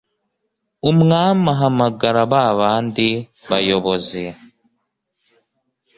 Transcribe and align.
umwami 0.89 1.45
ahamagara 1.55 2.21
ba 2.31 2.43
bandi 2.59 3.09
bayobozi 3.49 4.23